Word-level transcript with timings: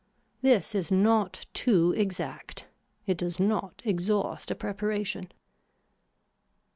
This 0.41 0.73
is 0.73 0.91
not 0.91 1.45
too 1.53 1.91
exact. 1.95 2.65
It 3.05 3.19
does 3.19 3.39
not 3.39 3.83
exhaust 3.85 4.49
a 4.49 4.55
preparation. 4.55 5.31